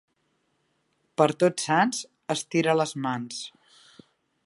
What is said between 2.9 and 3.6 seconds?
mans.